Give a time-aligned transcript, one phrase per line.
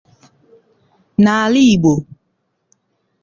[1.23, 1.93] n'ala Igbo